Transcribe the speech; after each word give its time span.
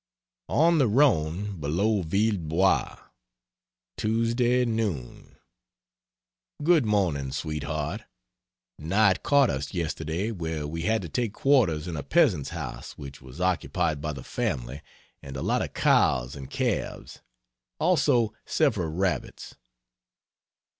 ON 0.49 0.79
THE 0.79 0.87
RHONE 0.87 1.57
BELOW 1.59 2.01
VILLEBOIS, 2.01 2.97
Tuesday 3.97 4.65
noon. 4.65 5.35
Good 6.63 6.85
morning, 6.87 7.31
sweetheart. 7.31 8.05
Night 8.79 9.21
caught 9.21 9.51
us 9.51 9.75
yesterday 9.75 10.31
where 10.31 10.65
we 10.65 10.81
had 10.81 11.03
to 11.03 11.07
take 11.07 11.33
quarters 11.33 11.87
in 11.87 11.95
a 11.95 12.01
peasant's 12.01 12.49
house 12.49 12.97
which 12.97 13.21
was 13.21 13.39
occupied 13.39 14.01
by 14.01 14.11
the 14.13 14.23
family 14.23 14.81
and 15.21 15.37
a 15.37 15.43
lot 15.43 15.61
of 15.61 15.75
cows 15.75 16.35
and 16.35 16.49
calves 16.49 17.21
also 17.79 18.33
several 18.43 18.89
rabbits. 18.91 19.53